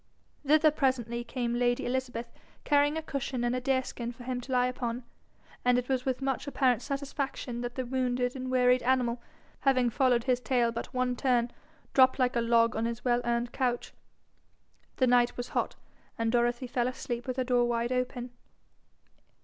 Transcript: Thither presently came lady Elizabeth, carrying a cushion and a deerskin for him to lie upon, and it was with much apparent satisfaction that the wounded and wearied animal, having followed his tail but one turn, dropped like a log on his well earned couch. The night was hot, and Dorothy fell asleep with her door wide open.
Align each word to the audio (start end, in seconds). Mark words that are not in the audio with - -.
Thither 0.43 0.71
presently 0.71 1.23
came 1.23 1.53
lady 1.53 1.85
Elizabeth, 1.85 2.31
carrying 2.63 2.97
a 2.97 3.03
cushion 3.03 3.43
and 3.43 3.55
a 3.55 3.61
deerskin 3.61 4.11
for 4.11 4.23
him 4.23 4.41
to 4.41 4.51
lie 4.51 4.65
upon, 4.65 5.03
and 5.63 5.77
it 5.77 5.89
was 5.89 6.05
with 6.07 6.23
much 6.23 6.47
apparent 6.47 6.81
satisfaction 6.81 7.61
that 7.61 7.75
the 7.75 7.85
wounded 7.85 8.35
and 8.35 8.49
wearied 8.49 8.81
animal, 8.81 9.21
having 9.59 9.91
followed 9.91 10.23
his 10.23 10.39
tail 10.39 10.71
but 10.71 10.91
one 10.91 11.15
turn, 11.15 11.51
dropped 11.93 12.17
like 12.17 12.35
a 12.35 12.41
log 12.41 12.75
on 12.75 12.85
his 12.85 13.05
well 13.05 13.21
earned 13.25 13.51
couch. 13.51 13.93
The 14.97 15.05
night 15.05 15.37
was 15.37 15.49
hot, 15.49 15.75
and 16.17 16.31
Dorothy 16.31 16.65
fell 16.65 16.87
asleep 16.87 17.27
with 17.27 17.37
her 17.37 17.43
door 17.43 17.65
wide 17.67 17.91
open. 17.91 18.31